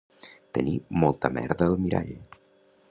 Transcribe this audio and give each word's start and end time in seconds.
Tenir 0.57 0.73
molta 1.03 1.31
merda 1.37 1.69
al 1.71 1.79
mirall 1.85 2.13